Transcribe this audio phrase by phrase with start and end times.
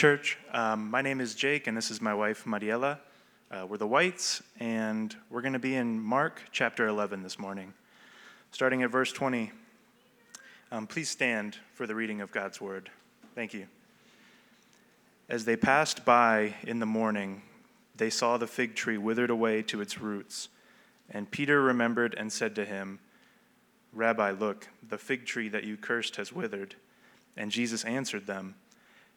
[0.00, 2.98] Church, um, my name is Jake, and this is my wife, Mariela.
[3.50, 7.74] Uh, we're the Whites, and we're going to be in Mark chapter 11 this morning.
[8.50, 9.52] Starting at verse 20.
[10.72, 12.88] Um, please stand for the reading of God's word.
[13.34, 13.66] Thank you.
[15.28, 17.42] As they passed by in the morning,
[17.94, 20.48] they saw the fig tree withered away to its roots.
[21.10, 23.00] And Peter remembered and said to him,
[23.92, 26.76] Rabbi, look, the fig tree that you cursed has withered.
[27.36, 28.54] And Jesus answered them,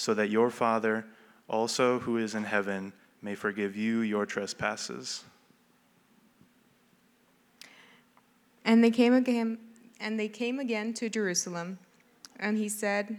[0.00, 1.04] so that your Father,
[1.46, 5.24] also who is in heaven, may forgive you your trespasses.
[8.64, 9.58] And they came again
[10.00, 11.78] and they came again to Jerusalem,
[12.38, 13.18] and he said,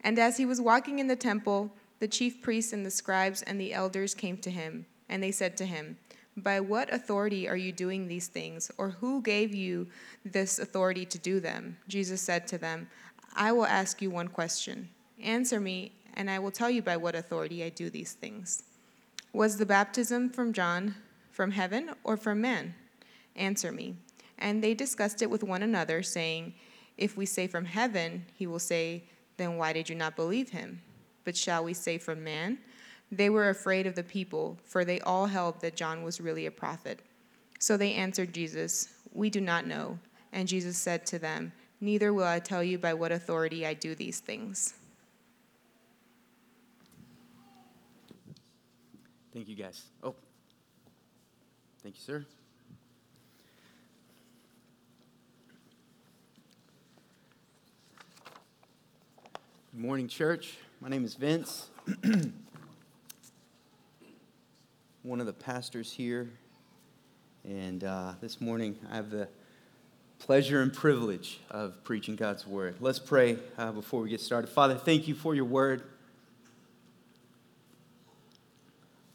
[0.00, 1.70] And as he was walking in the temple,
[2.00, 5.56] the chief priests and the scribes and the elders came to him, and they said
[5.58, 5.96] to him,
[6.36, 9.86] By what authority are you doing these things, or who gave you
[10.24, 11.76] this authority to do them?
[11.86, 12.88] Jesus said to them,
[13.34, 14.88] I will ask you one question.
[15.22, 18.64] Answer me, and I will tell you by what authority I do these things.
[19.32, 20.94] Was the baptism from John
[21.30, 22.74] from heaven or from man?
[23.34, 23.96] Answer me.
[24.38, 26.54] And they discussed it with one another, saying,
[26.98, 29.04] If we say from heaven, he will say,
[29.38, 30.82] Then why did you not believe him?
[31.24, 32.58] But shall we say from man?
[33.10, 36.50] They were afraid of the people, for they all held that John was really a
[36.50, 37.00] prophet.
[37.58, 39.98] So they answered Jesus, We do not know.
[40.32, 43.96] And Jesus said to them, Neither will I tell you by what authority I do
[43.96, 44.74] these things.
[49.34, 49.82] Thank you, guys.
[50.00, 50.14] Oh,
[51.82, 52.24] thank you, sir.
[59.72, 60.58] Good morning, church.
[60.80, 61.68] My name is Vince.
[65.02, 66.30] One of the pastors here.
[67.42, 69.26] And uh, this morning, I have the
[70.22, 72.76] pleasure and privilege of preaching God's word.
[72.78, 74.46] Let's pray uh, before we get started.
[74.46, 75.82] Father, thank you for your word.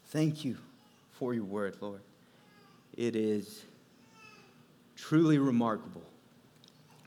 [0.08, 0.58] Thank you
[1.12, 2.02] for your word, Lord.
[2.94, 3.64] It is
[4.96, 6.02] truly remarkable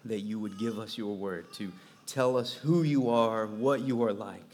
[0.06, 1.72] that you would give us your word to
[2.08, 4.50] tell us who you are, what you are like,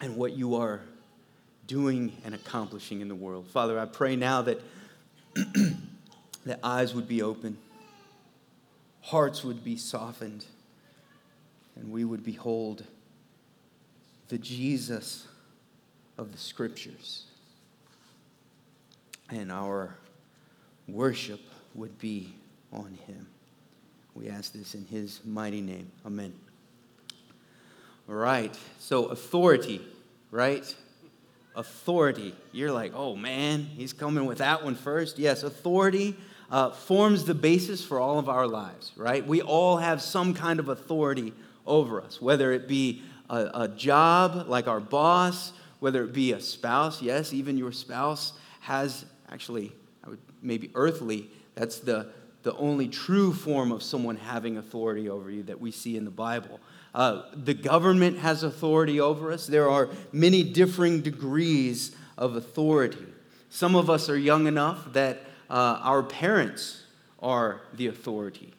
[0.00, 0.82] and what you are
[1.66, 3.48] doing and accomplishing in the world.
[3.48, 4.60] Father, I pray now that,
[6.46, 7.58] that eyes would be open,
[9.02, 10.46] hearts would be softened,
[11.76, 12.84] and we would behold
[14.28, 15.26] the Jesus
[16.16, 17.26] of the scriptures.
[19.28, 19.96] And our
[20.88, 21.40] worship
[21.74, 22.34] would be
[22.72, 23.26] on him.
[24.14, 25.90] We ask this in his mighty name.
[26.04, 26.34] Amen.
[28.08, 28.54] All right.
[28.78, 29.80] So, authority,
[30.30, 30.74] right?
[31.56, 32.34] Authority.
[32.52, 35.18] You're like, oh man, he's coming with that one first.
[35.18, 36.16] Yes, authority
[36.52, 39.26] uh, forms the basis for all of our lives, right?
[39.26, 41.32] We all have some kind of authority
[41.66, 46.40] over us, whether it be a, a job like our boss, whether it be a
[46.40, 47.02] spouse.
[47.02, 49.72] Yes, even your spouse has actually,
[50.04, 55.30] I would maybe earthly, that's the the only true form of someone having authority over
[55.30, 56.58] you that we see in the Bible.
[56.94, 59.46] Uh, the government has authority over us.
[59.46, 63.06] There are many differing degrees of authority.
[63.48, 66.82] Some of us are young enough that uh, our parents
[67.20, 68.54] are the authority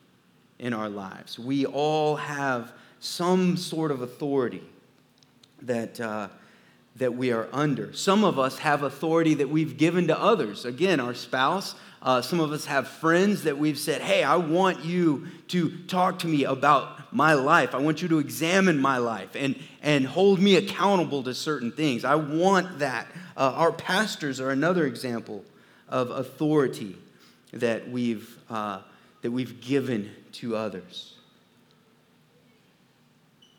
[0.59, 1.39] in our lives.
[1.39, 4.63] We all have some sort of authority
[5.63, 6.27] that, uh,
[6.95, 7.93] that we are under.
[7.93, 10.65] Some of us have authority that we've given to others.
[10.65, 11.73] Again, our spouse,
[12.03, 16.19] uh, some of us have friends that we've said, Hey, I want you to talk
[16.19, 17.73] to me about my life.
[17.73, 22.05] I want you to examine my life and, and hold me accountable to certain things.
[22.05, 23.07] I want that.
[23.35, 25.43] Uh, our pastors are another example
[25.89, 26.95] of authority
[27.51, 28.79] that we've, uh,
[29.21, 31.13] that we've given to others.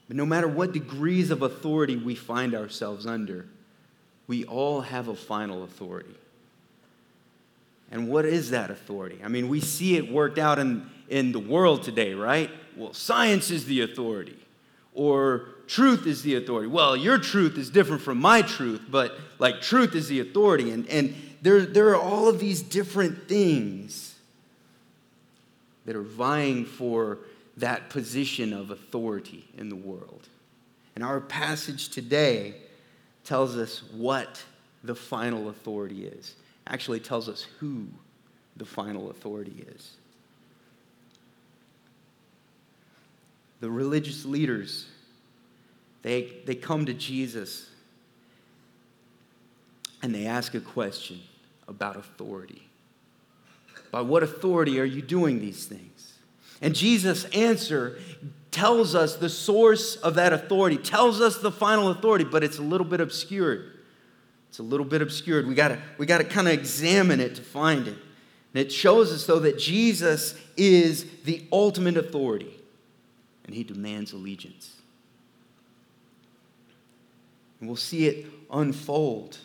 [0.09, 3.47] But no matter what degrees of authority we find ourselves under,
[4.27, 6.15] we all have a final authority.
[7.91, 9.21] And what is that authority?
[9.25, 12.51] I mean, we see it worked out in, in the world today, right?
[12.77, 14.37] Well, science is the authority,
[14.95, 16.69] or truth is the authority.
[16.69, 20.71] Well, your truth is different from my truth, but like truth is the authority.
[20.71, 21.15] And, and
[21.45, 24.15] there, there are all of these different things
[25.85, 27.19] that are vying for
[27.59, 30.27] that position of authority in the world.
[30.95, 32.55] And our passage today
[33.25, 34.43] tells us what
[34.83, 36.35] the final authority is.
[36.67, 37.89] Actually, tells us who
[38.57, 39.97] the final authority is.
[43.61, 44.87] The religious leaders,
[46.01, 47.69] they, they come to Jesus
[50.03, 51.21] and they ask a question
[51.69, 52.69] about authority.
[53.91, 56.15] By what authority are you doing these things?
[56.61, 57.99] And Jesus' answer
[58.51, 62.63] tells us the source of that authority, tells us the final authority, but it's a
[62.63, 63.73] little bit obscured.
[64.49, 65.47] It's a little bit obscured.
[65.47, 67.97] We gotta, we gotta kind of examine it to find it.
[68.55, 72.55] And it shows us, though, that Jesus is the ultimate authority,
[73.45, 74.77] and he demands allegiance.
[77.59, 79.39] And we'll see it unfold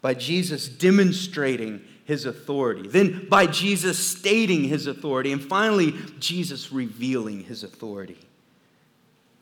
[0.00, 7.44] by Jesus demonstrating his authority, then by Jesus stating his authority, and finally, Jesus revealing
[7.44, 8.18] his authority.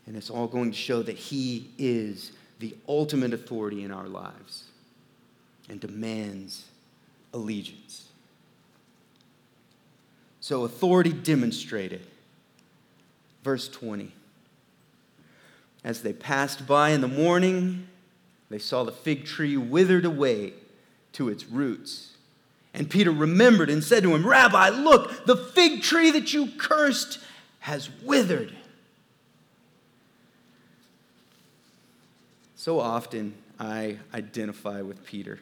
[0.07, 4.65] And it's all going to show that he is the ultimate authority in our lives
[5.69, 6.65] and demands
[7.35, 8.09] allegiance.
[10.41, 12.07] So, authority demonstrated.
[13.43, 14.13] Verse 20.
[15.85, 17.87] As they passed by in the morning,
[18.49, 20.53] they saw the fig tree withered away
[21.13, 22.13] to its roots.
[22.75, 27.19] And Peter remembered and said to him, Rabbi, look, the fig tree that you cursed
[27.61, 28.55] has withered.
[32.55, 35.41] So often I identify with Peter.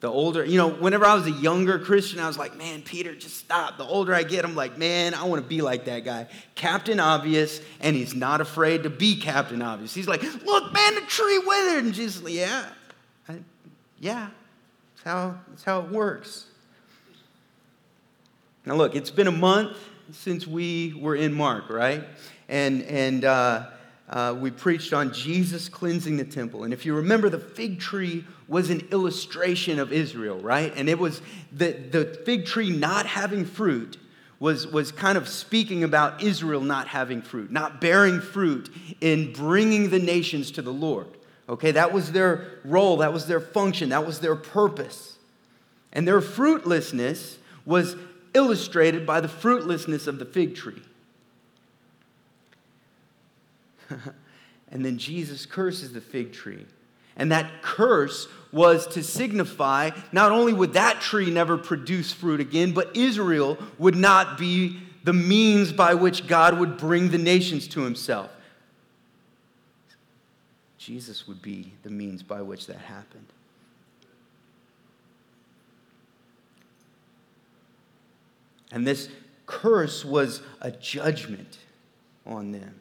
[0.00, 3.14] The older, you know, whenever I was a younger Christian, I was like, man, Peter,
[3.14, 3.78] just stop.
[3.78, 6.26] The older I get, I'm like, man, I want to be like that guy.
[6.54, 9.94] Captain Obvious, and he's not afraid to be Captain Obvious.
[9.94, 11.84] He's like, look, man, the tree withered.
[11.84, 12.68] And Jesus, like, yeah,
[13.26, 13.38] I,
[13.98, 14.28] yeah,
[14.94, 16.44] that's how, that's how it works.
[18.66, 19.78] Now, look, it's been a month
[20.12, 22.04] since we were in Mark, right?
[22.50, 23.68] And, and, uh,
[24.08, 26.64] uh, we preached on Jesus cleansing the temple.
[26.64, 30.72] And if you remember, the fig tree was an illustration of Israel, right?
[30.76, 31.20] And it was
[31.52, 33.98] the, the fig tree not having fruit
[34.38, 38.70] was, was kind of speaking about Israel not having fruit, not bearing fruit
[39.00, 41.08] in bringing the nations to the Lord.
[41.48, 45.16] Okay, that was their role, that was their function, that was their purpose.
[45.92, 47.96] And their fruitlessness was
[48.34, 50.82] illustrated by the fruitlessness of the fig tree.
[54.70, 56.66] and then Jesus curses the fig tree.
[57.16, 62.72] And that curse was to signify not only would that tree never produce fruit again,
[62.72, 67.82] but Israel would not be the means by which God would bring the nations to
[67.82, 68.30] himself.
[70.78, 73.26] Jesus would be the means by which that happened.
[78.70, 79.08] And this
[79.46, 81.58] curse was a judgment
[82.26, 82.74] on them.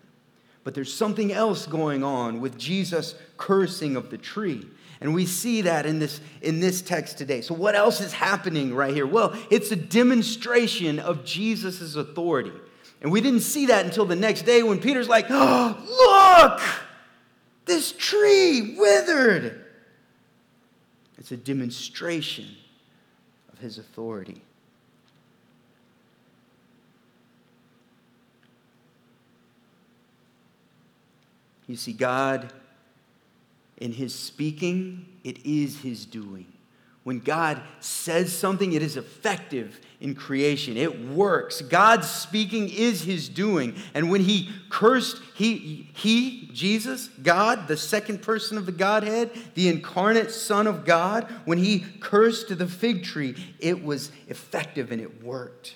[0.66, 4.68] But there's something else going on with Jesus cursing of the tree.
[5.00, 7.42] And we see that in this, in this text today.
[7.42, 9.06] So, what else is happening right here?
[9.06, 12.52] Well, it's a demonstration of Jesus' authority.
[13.02, 16.62] And we didn't see that until the next day when Peter's like, oh, look,
[17.66, 19.64] this tree withered.
[21.20, 22.48] It's a demonstration
[23.54, 24.42] of his authority.
[31.68, 32.54] You see, God,
[33.78, 36.48] in His speaking, it is His doing.
[37.06, 40.76] When God says something, it is effective in creation.
[40.76, 41.62] It works.
[41.62, 43.76] God's speaking is his doing.
[43.94, 49.70] And when he cursed, he, he, Jesus, God, the second person of the Godhead, the
[49.70, 55.24] incarnate Son of God, when he cursed the fig tree, it was effective and it
[55.24, 55.76] worked.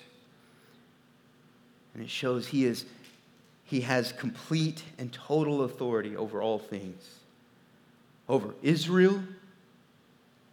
[1.94, 2.86] And it shows he is
[3.70, 7.08] he has complete and total authority over all things.
[8.28, 9.22] Over Israel,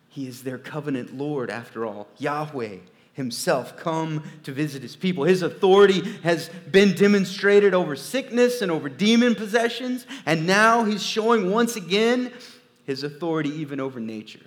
[0.07, 2.07] he is their covenant Lord, after all.
[2.19, 2.75] Yahweh
[3.13, 5.23] himself come to visit his people.
[5.23, 11.49] His authority has been demonstrated over sickness and over demon possessions, and now he's showing
[11.49, 12.31] once again
[12.85, 14.45] his authority even over nature.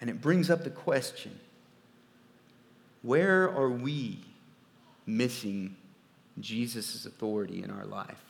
[0.00, 1.38] And it brings up the question
[3.04, 4.18] where are we
[5.06, 5.76] missing
[6.40, 8.20] Jesus' authority in our life?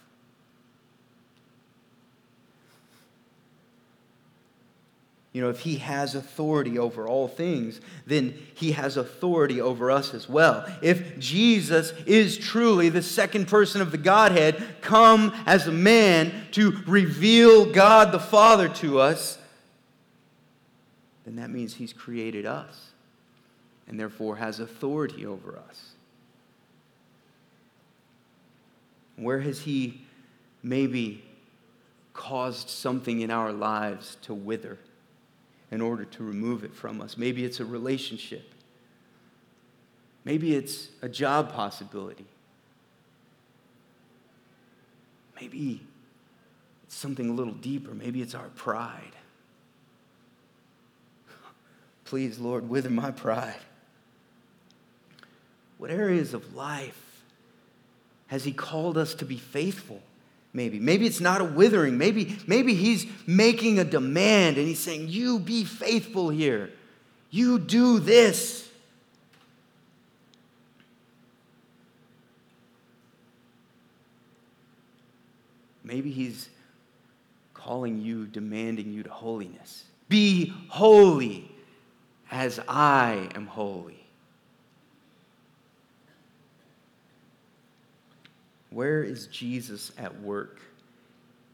[5.32, 10.12] You know, if he has authority over all things, then he has authority over us
[10.12, 10.66] as well.
[10.82, 16.82] If Jesus is truly the second person of the Godhead, come as a man to
[16.86, 19.38] reveal God the Father to us,
[21.24, 22.93] then that means he's created us
[23.86, 25.92] and therefore has authority over us.
[29.16, 30.02] Where has He
[30.62, 31.24] maybe
[32.12, 34.78] caused something in our lives to wither
[35.70, 37.16] in order to remove it from us?
[37.16, 38.54] Maybe it's a relationship.
[40.24, 42.26] Maybe it's a job possibility.
[45.40, 45.82] Maybe
[46.84, 47.92] it's something a little deeper.
[47.92, 49.12] Maybe it's our pride.
[52.04, 53.60] Please, Lord, wither my pride.
[55.84, 56.98] What areas of life
[58.28, 60.00] has He called us to be faithful?
[60.54, 60.78] Maybe.
[60.78, 61.98] Maybe it's not a withering.
[61.98, 66.70] Maybe, maybe He's making a demand and He's saying, You be faithful here.
[67.28, 68.66] You do this.
[75.82, 76.48] Maybe He's
[77.52, 79.84] calling you, demanding you to holiness.
[80.08, 81.54] Be holy
[82.30, 84.03] as I am holy.
[88.74, 90.60] Where is Jesus at work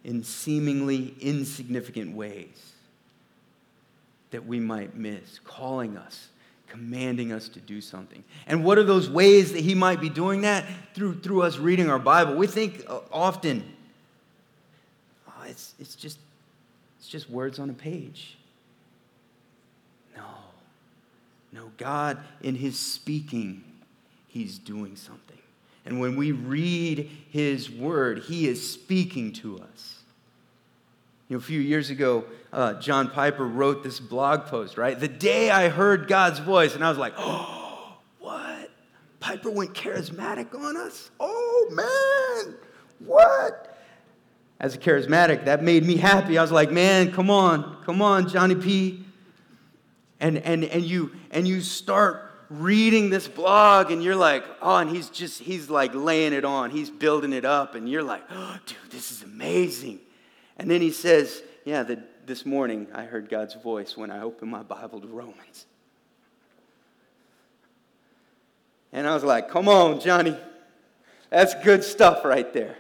[0.05, 2.73] in seemingly insignificant ways
[4.31, 6.29] that we might miss, calling us,
[6.67, 8.25] commanding us to do something?
[8.47, 10.65] And what are those ways that he might be doing that?
[10.95, 12.37] Through, through us reading our Bible.
[12.37, 13.71] We think uh, often,
[15.29, 16.19] oh, it's, it's, just,
[16.99, 18.39] it's just words on a page.
[20.17, 20.25] No.
[21.53, 23.63] No, God, in his speaking,
[24.27, 25.40] he's doing something.
[25.85, 30.01] And when we read his word, he is speaking to us.
[31.29, 34.99] You know, a few years ago, uh, John Piper wrote this blog post, right?
[34.99, 38.71] The day I heard God's voice, and I was like, oh, what?
[39.21, 41.11] Piper went charismatic on us?
[41.21, 42.57] Oh, man,
[42.99, 43.79] what?
[44.59, 46.37] As a charismatic, that made me happy.
[46.37, 49.05] I was like, man, come on, come on, Johnny P.
[50.19, 54.91] And, and, and, you, and you start reading this blog and you're like, oh, and
[54.91, 58.59] he's just, he's like laying it on, he's building it up, and you're like, oh,
[58.67, 60.01] dude, this is amazing.
[60.59, 64.51] And then he says, yeah, the, this morning I heard God's voice when I opened
[64.51, 65.67] my Bible to Romans.
[68.93, 70.37] And I was like, come on, Johnny.
[71.31, 72.77] That's good stuff right there.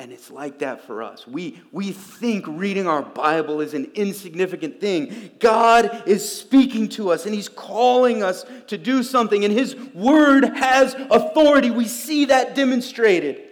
[0.00, 1.26] And it's like that for us.
[1.26, 5.30] We, we think reading our Bible is an insignificant thing.
[5.38, 10.44] God is speaking to us and He's calling us to do something, and His Word
[10.56, 11.70] has authority.
[11.70, 13.42] We see that demonstrated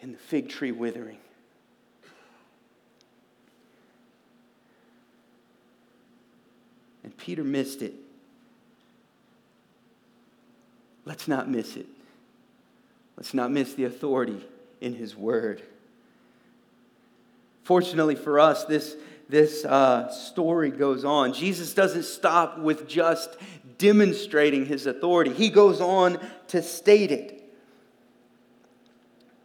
[0.00, 1.16] in the fig tree withering.
[7.02, 7.94] And Peter missed it.
[11.06, 11.86] Let's not miss it.
[13.16, 14.44] Let's not miss the authority
[14.80, 15.62] in His Word.
[17.64, 18.96] Fortunately for us, this,
[19.28, 21.34] this uh, story goes on.
[21.34, 23.36] Jesus doesn't stop with just
[23.76, 26.18] demonstrating His authority, He goes on
[26.48, 27.34] to state it.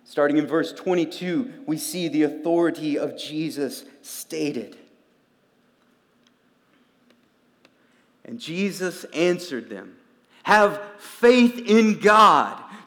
[0.06, 4.78] Starting in verse 22, we see the authority of Jesus stated.
[8.26, 9.96] And Jesus answered them
[10.44, 12.63] Have faith in God.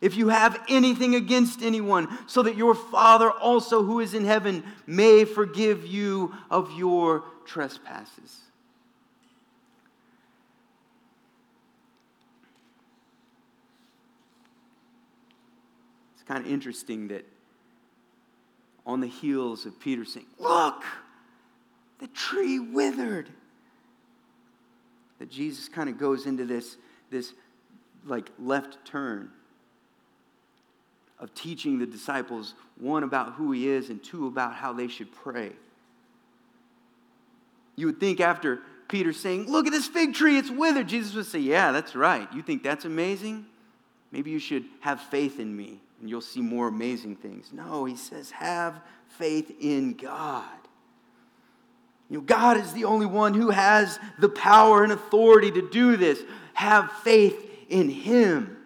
[0.00, 4.64] if you have anything against anyone, so that your Father also who is in heaven
[4.86, 8.40] may forgive you of your trespasses.
[16.14, 17.26] It's kind of interesting that
[18.86, 20.82] on the heels of Peter saying, Look,
[21.98, 23.28] the tree withered,
[25.18, 26.78] that Jesus kind of goes into this,
[27.10, 27.34] this
[28.06, 29.30] like left turn
[31.20, 35.12] of teaching the disciples, one, about who he is, and two, about how they should
[35.12, 35.52] pray.
[37.76, 41.26] You would think after Peter saying, Look at this fig tree, it's withered, Jesus would
[41.26, 42.26] say, Yeah, that's right.
[42.34, 43.46] You think that's amazing?
[44.10, 47.52] Maybe you should have faith in me and you'll see more amazing things.
[47.52, 48.80] No, he says, Have
[49.18, 50.44] faith in God.
[52.08, 55.96] You know, God is the only one who has the power and authority to do
[55.96, 56.20] this.
[56.54, 58.56] Have faith in Him.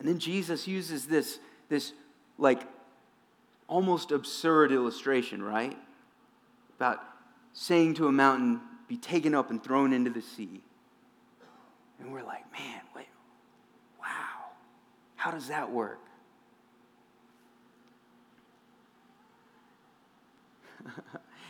[0.00, 1.38] And then Jesus uses this,
[1.68, 1.92] this
[2.38, 2.62] like
[3.68, 5.76] almost absurd illustration, right?
[6.76, 7.04] About
[7.52, 10.62] saying to a mountain, be taken up and thrown into the sea.
[12.00, 13.08] And we're like, man, wait,
[14.00, 14.06] wow,
[15.16, 16.00] how does that work?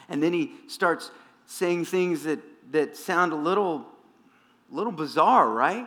[0.08, 1.12] and then he starts
[1.46, 2.40] saying things that,
[2.72, 3.86] that sound a little,
[4.70, 5.86] little bizarre, right?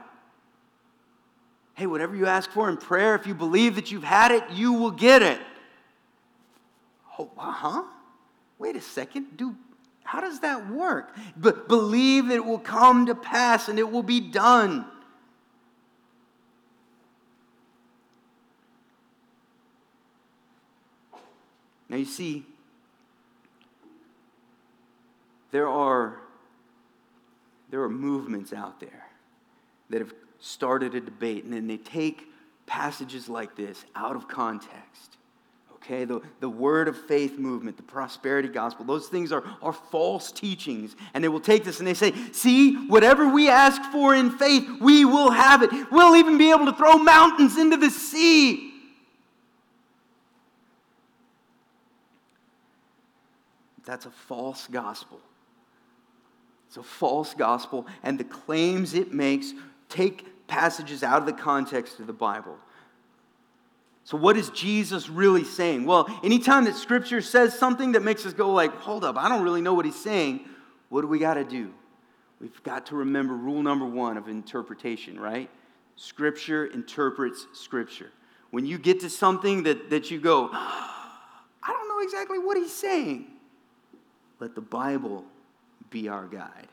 [1.76, 4.74] Hey, whatever you ask for in prayer, if you believe that you've had it, you
[4.74, 5.40] will get it.
[7.18, 7.84] Oh, huh?
[8.60, 9.38] Wait a second.
[9.38, 9.56] Do
[10.04, 11.16] how does that work?
[11.36, 14.86] But believe that it will come to pass and it will be done.
[21.90, 22.46] Now you see,
[25.52, 26.20] there are,
[27.70, 29.08] there are movements out there
[29.90, 32.28] that have started a debate, and then they take
[32.66, 35.18] passages like this out of context.
[35.76, 40.34] Okay, the, the word of faith movement, the prosperity gospel, those things are, are false
[40.34, 40.98] teachings.
[41.14, 44.66] And they will take this and they say, see, whatever we ask for in faith,
[44.82, 45.72] we will have it.
[45.92, 48.74] We'll even be able to throw mountains into the sea.
[53.86, 55.20] That's a false gospel.
[56.68, 59.54] It's a false gospel, and the claims it makes
[59.90, 62.56] take passages out of the context of the Bible.
[64.04, 65.86] So, what is Jesus really saying?
[65.86, 69.42] Well, anytime that Scripture says something that makes us go like, hold up, I don't
[69.42, 70.42] really know what he's saying,
[70.90, 71.74] what do we got to do?
[72.40, 75.50] We've got to remember rule number one of interpretation, right?
[75.96, 78.12] Scripture interprets Scripture.
[78.52, 82.74] When you get to something that, that you go, I don't know exactly what he's
[82.74, 83.26] saying,
[84.40, 85.26] let the Bible
[85.90, 86.68] be our guide.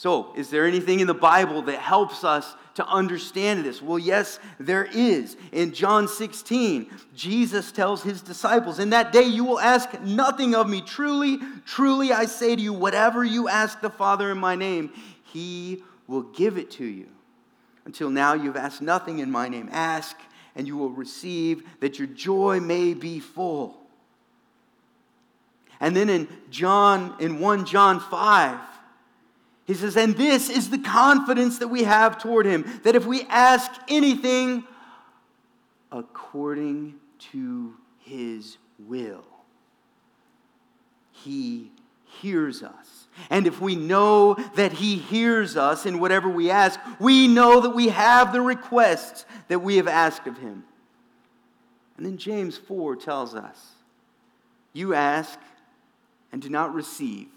[0.00, 3.82] So, is there anything in the Bible that helps us to understand this?
[3.82, 5.36] Well, yes, there is.
[5.52, 10.70] In John 16, Jesus tells his disciples, In that day you will ask nothing of
[10.70, 10.80] me.
[10.80, 14.90] Truly, truly, I say to you, whatever you ask the Father in my name,
[15.22, 17.08] he will give it to you.
[17.84, 19.68] Until now, you've asked nothing in my name.
[19.70, 20.16] Ask,
[20.56, 23.76] and you will receive, that your joy may be full.
[25.78, 28.60] And then in John, in 1 John 5,
[29.70, 33.22] he says, and this is the confidence that we have toward him, that if we
[33.28, 34.64] ask anything
[35.92, 36.96] according
[37.30, 39.24] to his will,
[41.12, 41.70] he
[42.04, 43.06] hears us.
[43.30, 47.70] And if we know that he hears us in whatever we ask, we know that
[47.70, 50.64] we have the requests that we have asked of him.
[51.96, 53.70] And then James 4 tells us,
[54.72, 55.38] You ask
[56.32, 57.28] and do not receive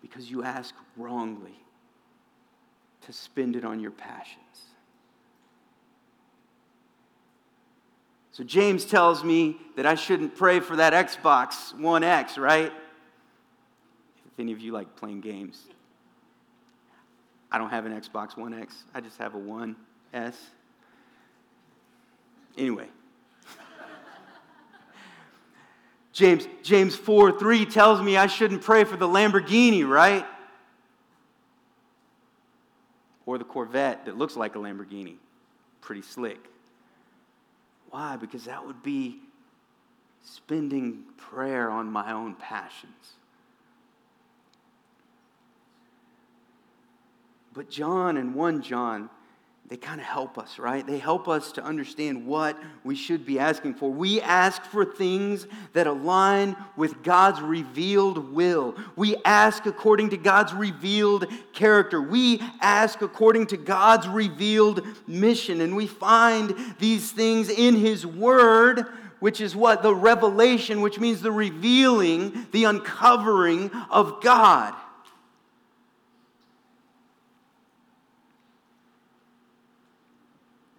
[0.00, 1.58] because you ask wrongly
[3.02, 4.44] to spend it on your passions.
[8.32, 12.72] So James tells me that I shouldn't pray for that Xbox One X, right?
[14.26, 15.66] If any of you like playing games.
[17.50, 18.84] I don't have an Xbox One X.
[18.94, 19.74] I just have a One
[20.14, 20.36] S.
[22.56, 22.86] Anyway,
[26.18, 30.26] James, James 4 3 tells me I shouldn't pray for the Lamborghini, right?
[33.24, 35.14] Or the Corvette that looks like a Lamborghini.
[35.80, 36.40] Pretty slick.
[37.90, 38.16] Why?
[38.16, 39.20] Because that would be
[40.24, 43.12] spending prayer on my own passions.
[47.54, 49.08] But John and 1 John
[49.68, 50.86] they kind of help us, right?
[50.86, 53.92] They help us to understand what we should be asking for.
[53.92, 58.76] We ask for things that align with God's revealed will.
[58.96, 62.00] We ask according to God's revealed character.
[62.00, 65.60] We ask according to God's revealed mission.
[65.60, 68.86] And we find these things in His Word,
[69.20, 69.82] which is what?
[69.82, 74.74] The revelation, which means the revealing, the uncovering of God.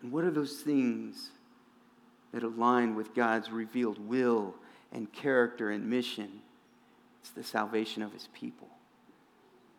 [0.10, 1.30] And what are those things
[2.34, 4.56] that align with God's revealed will
[4.91, 6.41] and character and mission?
[7.22, 8.69] It's the salvation of his people.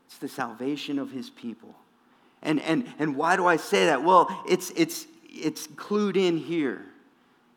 [0.06, 1.74] It's the salvation of his people.
[2.42, 4.04] And, and, and why do I say that?
[4.04, 6.86] Well, it's, it's, it's clued in here.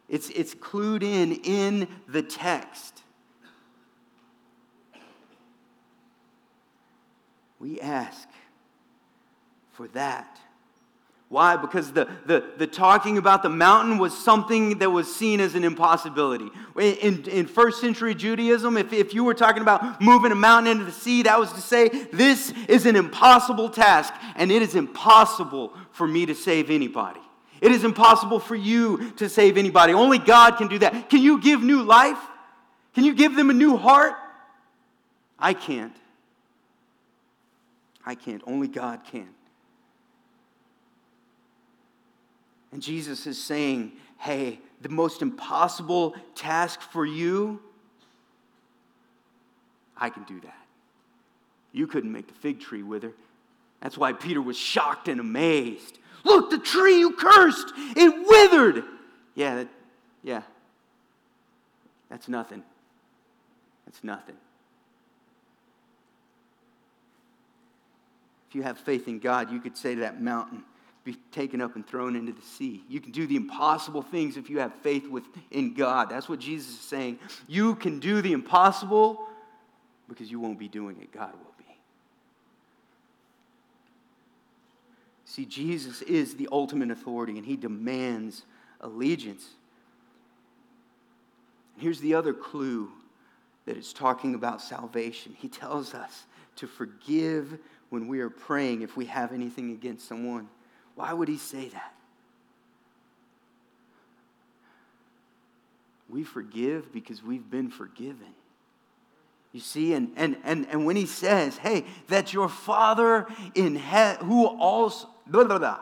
[0.10, 3.04] It's, it's clued in in the text.
[7.60, 8.28] We ask
[9.74, 10.40] for that
[11.34, 11.58] why?
[11.58, 15.64] Because the, the, the talking about the mountain was something that was seen as an
[15.64, 16.48] impossibility.
[16.80, 20.86] In, in first century Judaism, if, if you were talking about moving a mountain into
[20.86, 25.74] the sea, that was to say, this is an impossible task, and it is impossible
[25.92, 27.20] for me to save anybody.
[27.62, 29.94] It is impossible for you to save anybody.
[29.94, 31.10] Only God can do that.
[31.10, 32.20] Can you give new life?
[32.94, 34.14] Can you give them a new heart?
[35.40, 35.96] I can't.
[38.06, 38.44] I can't.
[38.46, 39.33] Only God can.
[42.74, 47.62] And Jesus is saying, hey, the most impossible task for you
[49.96, 50.58] I can do that.
[51.72, 53.14] You couldn't make the fig tree wither.
[53.80, 56.00] That's why Peter was shocked and amazed.
[56.26, 58.84] Look, the tree you cursed, it withered.
[59.36, 59.68] Yeah, that,
[60.24, 60.42] yeah.
[62.10, 62.64] That's nothing.
[63.86, 64.36] That's nothing.
[68.50, 70.64] If you have faith in God, you could say to that mountain,
[71.04, 72.84] be taken up and thrown into the sea.
[72.88, 75.06] You can do the impossible things if you have faith
[75.52, 76.10] in God.
[76.10, 77.20] That's what Jesus is saying.
[77.48, 79.28] You can do the impossible
[80.08, 81.66] because you won't be doing it, God will be.
[85.26, 88.44] See, Jesus is the ultimate authority and he demands
[88.80, 89.50] allegiance.
[91.78, 92.92] Here's the other clue
[93.66, 95.36] that it's talking about salvation.
[95.38, 96.26] He tells us
[96.58, 97.58] to forgive
[97.90, 100.48] when we are praying if we have anything against someone.
[100.96, 101.94] Why would he say that?
[106.10, 108.36] We forgive because we've been forgiven.
[109.52, 114.26] You see, and, and, and, and when he says, hey, that your Father in heaven,
[114.28, 115.80] who also, blah, blah, blah,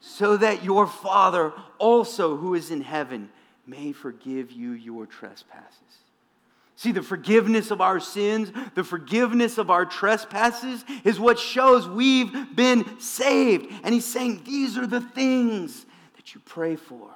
[0.00, 3.28] so that your Father also who is in heaven
[3.66, 5.80] may forgive you your trespasses.
[6.78, 12.54] See, the forgiveness of our sins, the forgiveness of our trespasses is what shows we've
[12.54, 13.72] been saved.
[13.82, 15.86] And he's saying these are the things
[16.16, 17.08] that you pray for.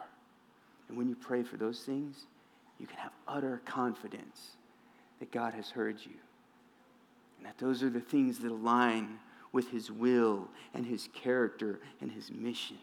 [0.88, 2.24] And when you pray for those things,
[2.78, 4.56] you can have utter confidence
[5.18, 6.16] that God has heard you.
[7.36, 9.18] And that those are the things that align
[9.52, 12.78] with his will and his character and his mission.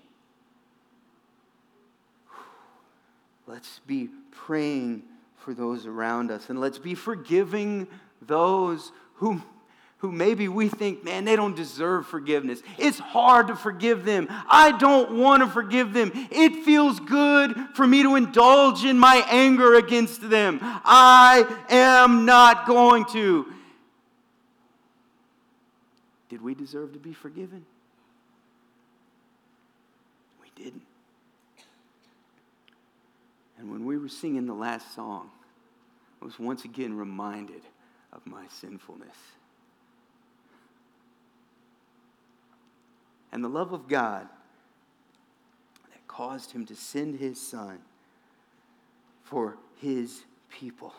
[3.47, 5.03] Let's be praying
[5.47, 6.49] for those around us.
[6.49, 7.87] And let's be forgiving
[8.21, 9.41] those who,
[9.99, 12.61] who maybe we think, man, they don't deserve forgiveness.
[12.77, 14.27] It's hard to forgive them.
[14.29, 16.11] I don't want to forgive them.
[16.31, 20.59] It feels good for me to indulge in my anger against them.
[20.61, 23.45] I am not going to.
[26.27, 27.65] Did we deserve to be forgiven?
[30.41, 30.81] We didn't.
[33.57, 35.31] And when we were singing the last song,
[36.27, 37.61] was once again reminded
[38.11, 39.15] of my sinfulness.
[43.31, 44.27] And the love of God
[45.89, 47.79] that caused him to send his son
[49.23, 50.93] for his people.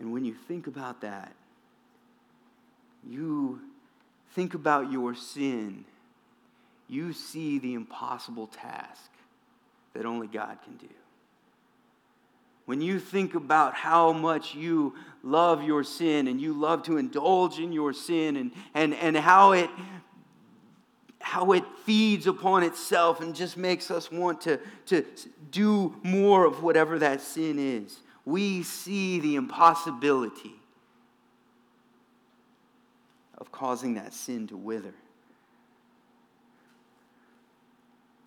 [0.00, 1.34] And when you think about that,
[3.06, 3.60] you
[4.32, 5.84] think about your sin,
[6.88, 9.10] you see the impossible task
[9.96, 10.88] that only God can do.
[12.66, 17.58] When you think about how much you love your sin and you love to indulge
[17.58, 19.70] in your sin and, and, and how, it,
[21.20, 25.04] how it feeds upon itself and just makes us want to, to
[25.52, 30.56] do more of whatever that sin is, we see the impossibility
[33.38, 34.94] of causing that sin to wither.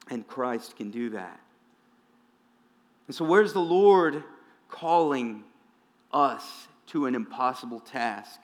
[0.10, 1.40] And Christ can do that.
[3.10, 4.24] And so, where's the Lord
[4.70, 5.44] calling
[6.14, 8.40] us to an impossible task?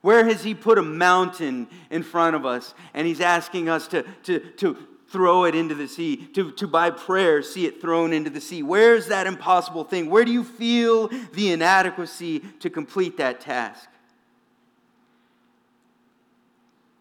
[0.00, 4.02] Where has He put a mountain in front of us and He's asking us to,
[4.24, 4.76] to, to
[5.10, 8.64] throw it into the sea, to, to by prayer see it thrown into the sea?
[8.64, 10.10] Where's that impossible thing?
[10.10, 13.88] Where do you feel the inadequacy to complete that task?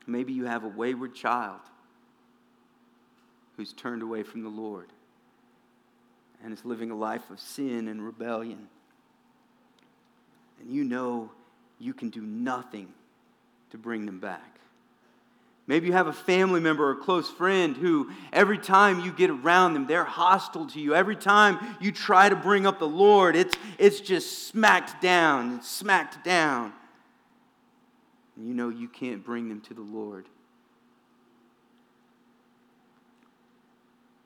[0.05, 1.61] Maybe you have a wayward child
[3.57, 4.89] who's turned away from the Lord
[6.43, 8.67] and is living a life of sin and rebellion.
[10.59, 11.31] And you know
[11.79, 12.89] you can do nothing
[13.71, 14.59] to bring them back.
[15.67, 19.29] Maybe you have a family member or a close friend who, every time you get
[19.29, 20.95] around them, they're hostile to you.
[20.95, 25.61] Every time you try to bring up the Lord, it's, it's just smacked down.
[25.61, 26.73] Smacked down.
[28.35, 30.25] And you know you can't bring them to the Lord.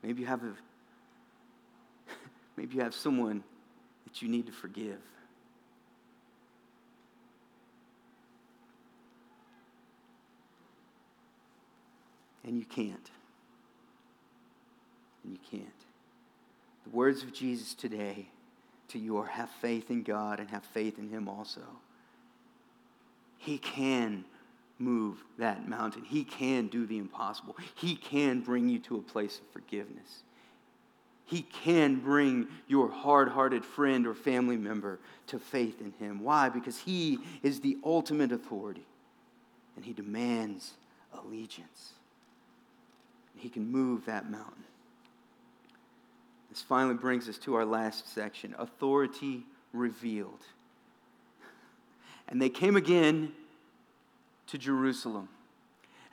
[0.02, 0.54] Maybe you have a
[2.56, 3.44] Maybe you have someone
[4.06, 5.00] that you need to forgive.
[12.46, 13.10] And you can't.
[15.24, 15.68] And you can't.
[16.84, 18.28] The words of Jesus today
[18.90, 21.62] to you are have faith in God and have faith in Him also.
[23.38, 24.26] He can
[24.78, 26.04] move that mountain.
[26.04, 27.56] He can do the impossible.
[27.76, 30.24] He can bring you to a place of forgiveness.
[31.26, 36.22] He can bring your hard hearted friend or family member to faith in Him.
[36.24, 36.50] Why?
[36.50, 38.86] Because He is the ultimate authority
[39.76, 40.74] and He demands
[41.14, 41.94] allegiance.
[43.36, 44.64] He can move that mountain.
[46.50, 50.46] This finally brings us to our last section authority revealed.
[52.28, 53.32] And they came again
[54.48, 55.30] to Jerusalem.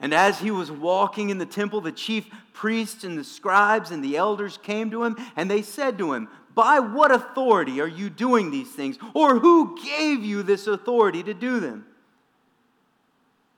[0.01, 4.03] And as he was walking in the temple, the chief priests and the scribes and
[4.03, 8.09] the elders came to him, and they said to him, By what authority are you
[8.09, 8.97] doing these things?
[9.13, 11.85] Or who gave you this authority to do them?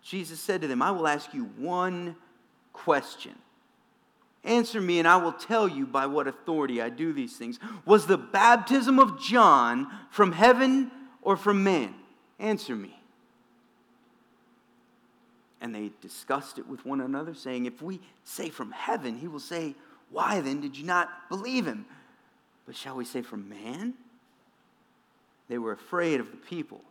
[0.03, 2.17] Jesus said to them, I will ask you one
[2.73, 3.33] question.
[4.43, 7.57] Answer me, and I will tell you by what authority I do these things.
[7.85, 11.95] Was the baptism of John from heaven or from man?
[12.37, 12.99] Answer me.
[15.63, 19.39] And they discussed it with one another, saying, If we say from heaven, he will
[19.39, 19.75] say,
[20.11, 21.85] Why then did you not believe him?
[22.65, 23.93] But shall we say from man?
[25.47, 26.81] They were afraid of the people,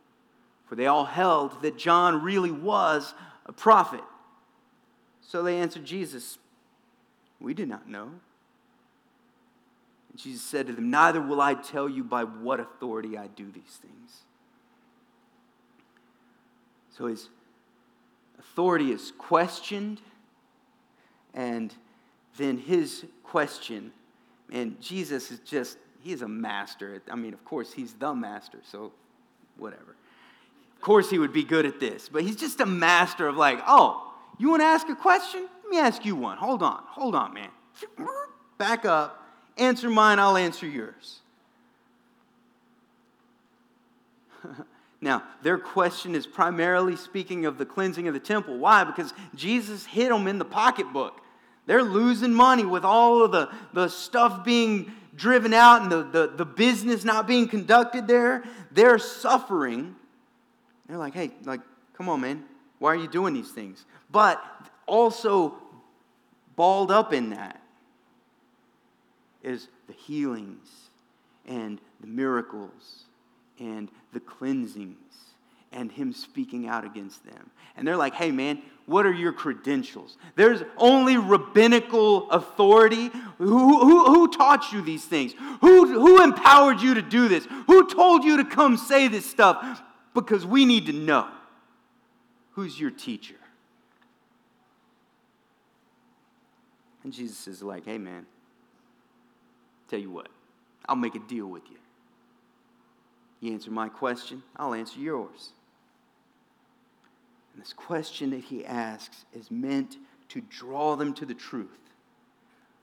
[0.66, 3.12] for they all held that John really was
[3.44, 4.02] a prophet.
[5.20, 6.38] So they answered Jesus,
[7.40, 8.08] We do not know.
[10.10, 13.50] And Jesus said to them, Neither will I tell you by what authority I do
[13.52, 14.22] these things.
[16.96, 17.28] So his
[18.50, 20.00] authority is questioned,
[21.34, 21.74] and
[22.36, 23.92] then his question,
[24.50, 27.02] and Jesus is just, he's a master.
[27.10, 28.92] I mean, of course, he's the master, so
[29.56, 29.96] whatever.
[30.76, 33.60] Of course, he would be good at this, but he's just a master of like,
[33.66, 35.48] oh, you want to ask a question?
[35.62, 36.36] Let me ask you one.
[36.38, 37.50] Hold on, hold on, man.
[38.58, 39.22] Back up,
[39.56, 41.20] answer mine, I'll answer yours.
[45.02, 48.56] Now, their question is primarily speaking of the cleansing of the temple.
[48.56, 48.84] Why?
[48.84, 51.20] Because Jesus hit them in the pocketbook.
[51.66, 56.32] They're losing money with all of the, the stuff being driven out and the, the,
[56.36, 58.44] the business not being conducted there.
[58.70, 59.96] They're suffering.
[60.86, 61.60] They're like, hey, like,
[61.94, 62.44] come on, man.
[62.78, 63.84] Why are you doing these things?
[64.10, 64.42] But
[64.86, 65.56] also,
[66.54, 67.60] balled up in that
[69.42, 70.68] is the healings
[71.46, 73.04] and the miracles
[73.58, 74.96] and the cleansings
[75.72, 77.50] and him speaking out against them.
[77.76, 80.18] And they're like, hey, man, what are your credentials?
[80.36, 83.10] There's only rabbinical authority.
[83.38, 85.34] Who, who, who taught you these things?
[85.60, 87.46] Who, who empowered you to do this?
[87.66, 89.82] Who told you to come say this stuff?
[90.14, 91.28] Because we need to know.
[92.52, 93.36] Who's your teacher?
[97.04, 98.26] And Jesus is like, hey, man,
[99.88, 100.28] tell you what,
[100.88, 101.78] I'll make a deal with you.
[103.42, 105.50] You answer my question, I'll answer yours.
[107.52, 109.96] And this question that he asks is meant
[110.28, 111.68] to draw them to the truth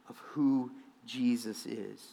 [0.10, 0.70] of who
[1.06, 2.06] Jesus is.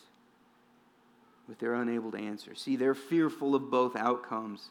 [1.48, 2.54] But they're unable to answer.
[2.54, 4.68] See, they're fearful of both outcomes.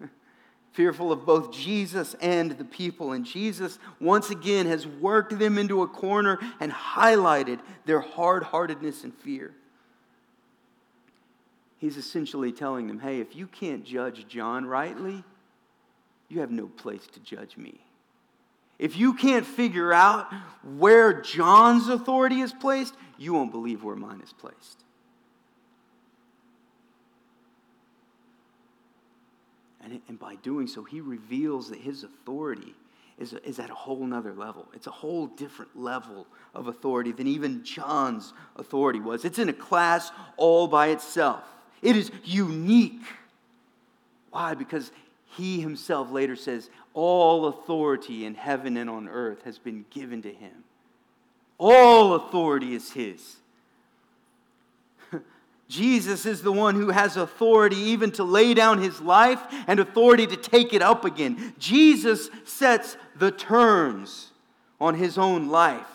[0.72, 3.10] fearful of both Jesus and the people.
[3.10, 9.02] And Jesus, once again, has worked them into a corner and highlighted their hard heartedness
[9.02, 9.52] and fear
[11.78, 15.24] he's essentially telling them hey, if you can't judge John rightly,
[16.28, 17.80] you have no place to judge me.
[18.78, 20.32] If you can't figure out
[20.76, 24.84] where John's authority is placed, you won't believe where mine is placed.
[29.82, 32.74] And, and by doing so, he reveals that his authority
[33.18, 34.68] is, is at a whole nother level.
[34.74, 39.24] It's a whole different level of authority than even John's authority was.
[39.24, 41.42] It's in a class all by itself.
[41.82, 43.02] It is unique.
[44.30, 44.54] Why?
[44.54, 44.90] Because
[45.36, 50.32] he himself later says, All authority in heaven and on earth has been given to
[50.32, 50.64] him.
[51.58, 53.36] All authority is his.
[55.68, 60.26] Jesus is the one who has authority even to lay down his life and authority
[60.26, 61.54] to take it up again.
[61.58, 64.32] Jesus sets the terms
[64.80, 65.88] on his own life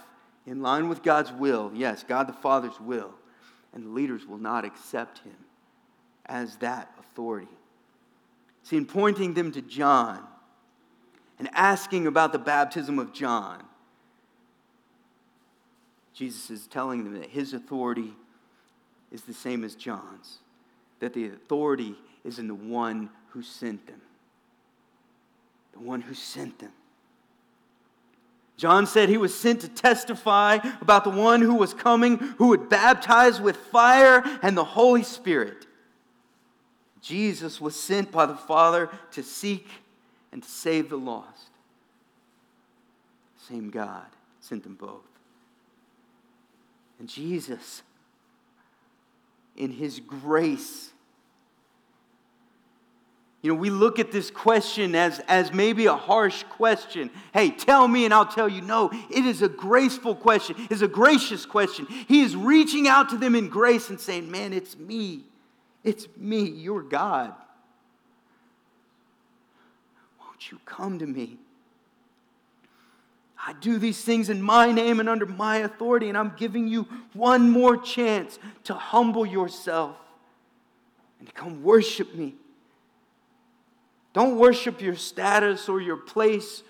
[0.45, 1.71] in line with God's will.
[1.73, 3.11] Yes, God the Father's will.
[3.73, 5.33] And leaders will not accept him
[6.25, 7.47] as that authority.
[8.63, 10.23] See, in pointing them to John
[11.37, 13.63] and asking about the baptism of John,
[16.13, 18.13] Jesus is telling them that his authority
[19.11, 20.39] is the same as John's,
[20.99, 24.01] that the authority is in the one who sent them.
[25.73, 26.71] The one who sent them.
[28.57, 32.69] John said he was sent to testify about the one who was coming, who would
[32.69, 35.65] baptize with fire and the Holy Spirit.
[37.03, 39.67] Jesus was sent by the Father to seek
[40.31, 41.49] and to save the lost.
[43.47, 44.05] Same God
[44.39, 45.01] sent them both.
[46.99, 47.83] And Jesus,
[49.57, 50.91] in his grace,
[53.41, 57.11] You know, we look at this question as, as maybe a harsh question.
[57.33, 58.61] Hey, tell me and I'll tell you.
[58.61, 60.55] No, it is a graceful question.
[60.69, 61.85] It's a gracious question.
[62.07, 65.25] He is reaching out to them in grace and saying, Man, it's me.
[65.83, 67.33] It's me, your God.
[70.19, 71.37] Won't you come to me?
[73.45, 76.87] I do these things in my name and under my authority, and I'm giving you
[77.13, 79.97] one more chance to humble yourself
[81.19, 82.35] and to come worship me.
[84.13, 86.63] Don't worship your status or your place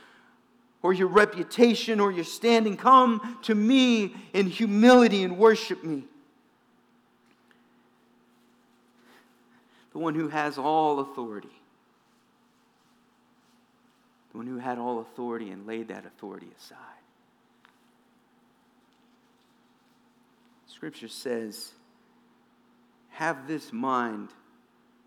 [0.81, 2.75] or your reputation or your standing.
[2.75, 6.05] Come to me in humility and worship me.
[9.93, 11.61] The one who has all authority.
[14.31, 16.77] The one who had all authority and laid that authority aside.
[20.67, 21.71] Scripture says,
[23.11, 24.29] Have this mind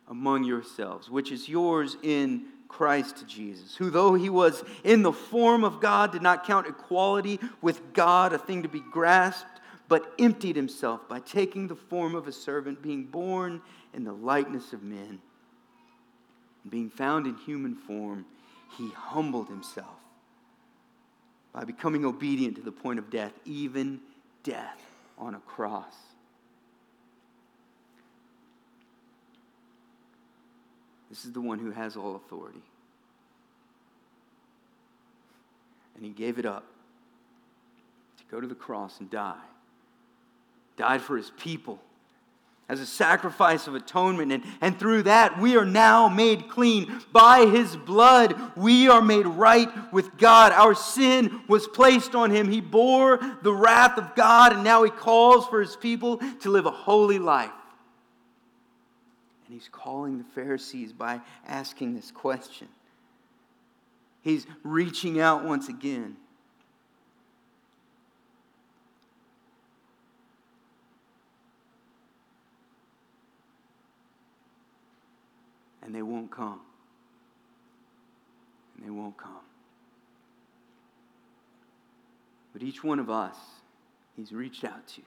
[0.08, 5.64] among yourselves, which is yours in Christ Jesus, who, though he was in the form
[5.64, 10.56] of God, did not count equality with God a thing to be grasped, but emptied
[10.56, 13.60] himself by taking the form of a servant, being born
[13.96, 15.18] in the likeness of men.
[16.62, 18.26] And being found in human form,
[18.76, 19.96] he humbled himself
[21.52, 24.00] by becoming obedient to the point of death, even
[24.44, 24.80] death
[25.16, 25.94] on a cross.
[31.08, 32.60] This is the one who has all authority.
[35.94, 36.66] And he gave it up
[38.18, 39.40] to go to the cross and die.
[40.76, 41.80] Died for his people
[42.68, 44.32] as a sacrifice of atonement.
[44.32, 47.00] And, and through that, we are now made clean.
[47.12, 50.52] By his blood, we are made right with God.
[50.52, 52.48] Our sin was placed on him.
[52.48, 56.66] He bore the wrath of God, and now he calls for his people to live
[56.66, 57.50] a holy life.
[59.46, 62.68] And he's calling the Pharisees by asking this question.
[64.22, 66.16] He's reaching out once again.
[75.86, 76.60] And they won't come.
[78.76, 79.30] And they won't come.
[82.52, 83.36] But each one of us,
[84.16, 85.02] he's reached out to.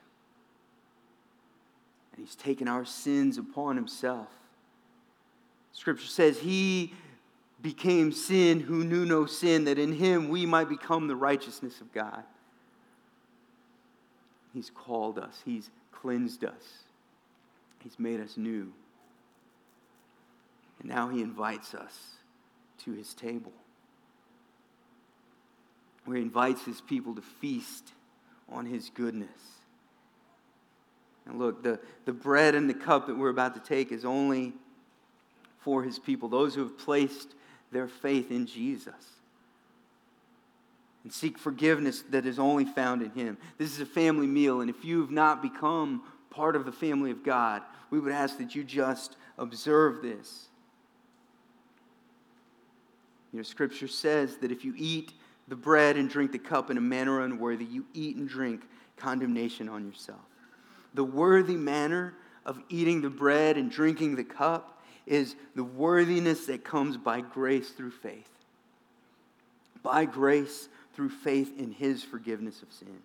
[2.13, 4.29] And he's taken our sins upon himself.
[5.73, 6.93] Scripture says he
[7.61, 11.91] became sin who knew no sin, that in him we might become the righteousness of
[11.91, 12.23] God.
[14.53, 16.83] He's called us, he's cleansed us,
[17.83, 18.71] he's made us new.
[20.79, 21.97] And now he invites us
[22.85, 23.51] to his table,
[26.05, 27.91] where he invites his people to feast
[28.47, 29.29] on his goodness.
[31.25, 34.53] And look, the, the bread and the cup that we're about to take is only
[35.59, 37.35] for his people, those who have placed
[37.71, 38.93] their faith in Jesus
[41.03, 43.37] and seek forgiveness that is only found in him.
[43.57, 47.23] This is a family meal, and if you've not become part of the family of
[47.23, 50.47] God, we would ask that you just observe this.
[53.31, 55.13] You know, Scripture says that if you eat
[55.47, 58.63] the bread and drink the cup in a manner unworthy, you eat and drink
[58.97, 60.19] condemnation on yourself.
[60.93, 62.15] The worthy manner
[62.45, 67.69] of eating the bread and drinking the cup is the worthiness that comes by grace
[67.69, 68.29] through faith.
[69.81, 72.99] By grace through faith in his forgiveness of sin.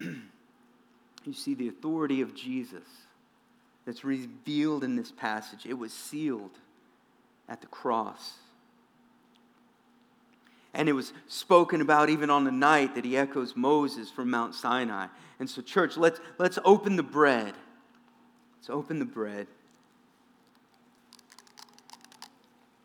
[1.24, 2.84] you see the authority of Jesus
[3.86, 5.64] that's revealed in this passage.
[5.66, 6.58] It was sealed
[7.50, 8.34] at the cross.
[10.72, 14.54] And it was spoken about even on the night that he echoes Moses from Mount
[14.54, 15.08] Sinai.
[15.40, 17.54] And so, church, let's, let's open the bread.
[18.56, 19.48] Let's open the bread.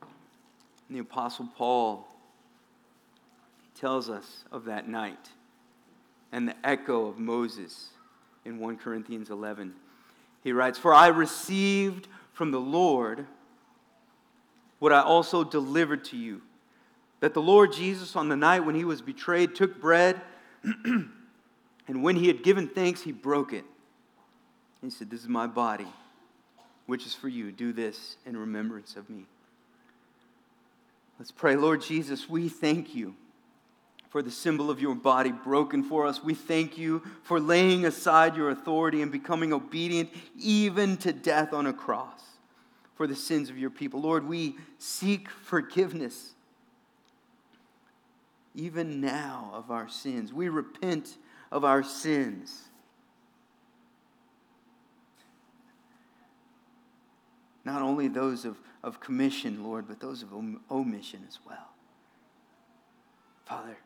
[0.02, 2.08] And the Apostle Paul
[3.80, 5.30] tells us of that night
[6.32, 7.90] and the echo of Moses
[8.46, 9.74] in 1 Corinthians 11.
[10.44, 13.28] He writes, For I received from the Lord
[14.80, 16.42] what I also delivered to you
[17.20, 20.22] that the Lord Jesus, on the night when he was betrayed, took bread,
[20.64, 21.10] and
[21.88, 23.66] when he had given thanks, he broke it.
[24.82, 25.88] He said, This is my body,
[26.86, 27.52] which is for you.
[27.52, 29.26] Do this in remembrance of me.
[31.18, 31.56] Let's pray.
[31.56, 33.16] Lord Jesus, we thank you
[34.10, 36.24] for the symbol of your body broken for us.
[36.24, 41.66] We thank you for laying aside your authority and becoming obedient even to death on
[41.66, 42.35] a cross
[42.96, 44.02] for the sins of your people.
[44.02, 46.34] Lord, we seek forgiveness
[48.56, 50.34] even now of our sins.
[50.34, 51.18] We repent
[51.52, 52.64] of our sins.
[57.66, 61.70] Not only those of, of commission, Lord, but those of om- omission as well.
[63.46, 63.78] Father,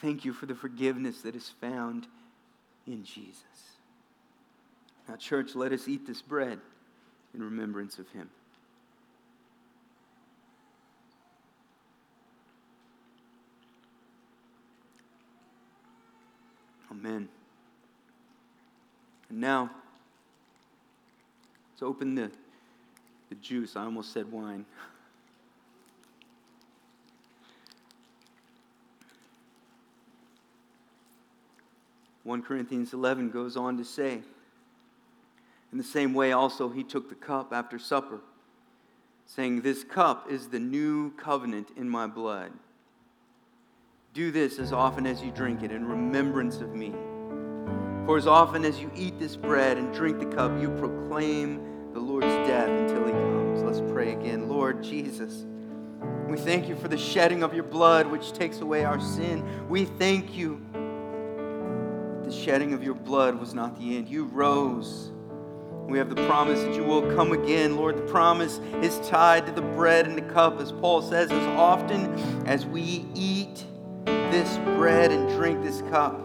[0.00, 2.06] thank you for the forgiveness that is found
[2.86, 3.42] in Jesus.
[5.08, 6.60] Now, church, let us eat this bread
[7.34, 8.28] in remembrance of him.
[16.90, 17.28] Amen.
[19.28, 19.70] And now,
[21.72, 22.30] let's open the,
[23.28, 23.76] the juice.
[23.76, 24.64] I almost said wine.
[32.24, 34.22] 1 Corinthians 11 goes on to say,
[35.72, 38.20] In the same way, also, he took the cup after supper,
[39.26, 42.52] saying, This cup is the new covenant in my blood.
[44.14, 46.92] Do this as often as you drink it in remembrance of me.
[48.06, 52.00] For as often as you eat this bread and drink the cup, you proclaim the
[52.00, 53.62] Lord's death until he comes.
[53.62, 54.48] Let's pray again.
[54.48, 55.44] Lord Jesus,
[56.26, 59.44] we thank you for the shedding of your blood, which takes away our sin.
[59.68, 60.64] We thank you
[62.28, 64.06] the shedding of your blood was not the end.
[64.06, 65.12] You rose.
[65.88, 67.74] We have the promise that you will come again.
[67.74, 71.46] Lord, the promise is tied to the bread and the cup, as Paul says, as
[71.56, 72.12] often
[72.46, 73.64] as we eat
[74.04, 76.20] this bread and drink this cup,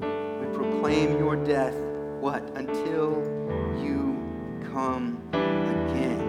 [0.00, 1.74] we proclaim your death.
[2.20, 2.42] What?
[2.56, 3.22] Until
[3.78, 4.16] you
[4.72, 6.20] come again.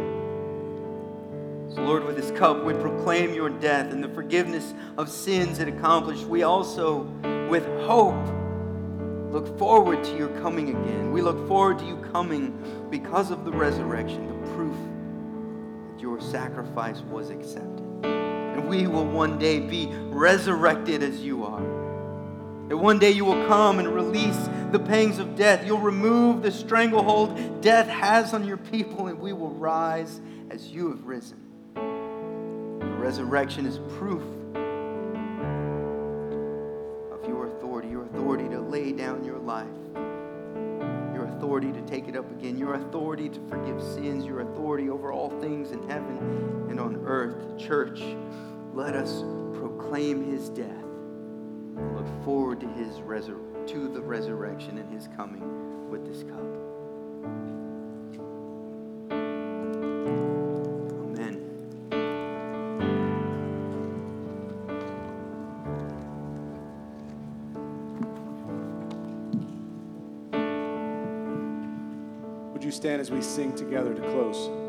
[1.73, 5.69] So, Lord, with this cup, we proclaim your death and the forgiveness of sins it
[5.69, 6.25] accomplished.
[6.25, 7.03] We also,
[7.49, 8.42] with hope,
[9.33, 11.11] look forward to your coming again.
[11.11, 14.75] We look forward to you coming because of the resurrection, the proof
[15.91, 18.05] that your sacrifice was accepted.
[18.05, 21.61] And we will one day be resurrected as you are.
[22.69, 24.37] That one day you will come and release
[24.71, 25.65] the pangs of death.
[25.65, 30.21] You'll remove the stranglehold death has on your people, and we will rise
[30.51, 31.39] as you have risen.
[31.73, 34.21] The resurrection is proof
[39.45, 39.67] life,
[41.13, 45.11] your authority to take it up again, your authority to forgive sins, your authority over
[45.11, 47.57] all things in heaven and on earth.
[47.57, 48.01] Church,
[48.73, 49.23] let us
[49.53, 50.83] proclaim his death
[51.77, 56.62] and look forward to his resur- to the resurrection and his coming with this cup.
[72.83, 74.62] Stand as we sing together to close?